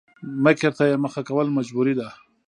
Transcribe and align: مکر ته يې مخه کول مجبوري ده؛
مکر 0.43 0.71
ته 0.77 0.83
يې 0.89 0.95
مخه 1.03 1.21
کول 1.27 1.47
مجبوري 1.57 1.93
ده؛ 1.99 2.09